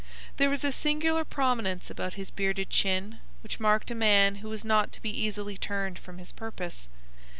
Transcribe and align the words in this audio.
There 0.37 0.49
was 0.49 0.63
a 0.63 0.71
singular 0.71 1.23
prominence 1.23 1.91
about 1.91 2.15
his 2.15 2.31
bearded 2.31 2.71
chin 2.71 3.19
which 3.43 3.59
marked 3.59 3.91
a 3.91 3.93
man 3.93 4.37
who 4.37 4.49
was 4.49 4.65
not 4.65 4.91
to 4.93 5.01
be 5.03 5.11
easily 5.11 5.59
turned 5.59 5.99
from 5.99 6.17
his 6.17 6.31
purpose. 6.31 6.87